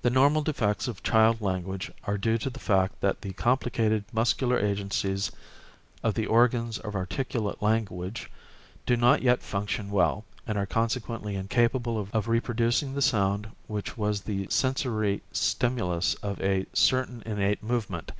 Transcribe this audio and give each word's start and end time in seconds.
The 0.00 0.08
normal 0.08 0.40
defects 0.40 0.88
of 0.88 1.02
child 1.02 1.42
language 1.42 1.90
are 2.04 2.16
due 2.16 2.38
to 2.38 2.48
the 2.48 2.58
fact 2.58 3.02
that 3.02 3.20
the 3.20 3.34
complicated 3.34 4.06
muscular 4.10 4.58
agencies 4.58 5.30
of 6.02 6.14
the 6.14 6.24
organs 6.24 6.78
of 6.78 6.94
articulate 6.96 7.60
language 7.60 8.30
do 8.86 8.96
not 8.96 9.20
yet 9.20 9.42
function 9.42 9.90
well 9.90 10.24
and 10.46 10.56
are 10.56 10.64
consequently 10.64 11.36
incapable 11.36 12.08
of 12.10 12.26
reproducing 12.26 12.94
the 12.94 13.02
sound 13.02 13.50
which 13.66 13.98
was 13.98 14.22
the 14.22 14.46
sensory 14.48 15.20
stimulus 15.30 16.14
of 16.22 16.40
a 16.40 16.64
certain 16.72 17.22
innate 17.26 17.62
movement. 17.62 18.12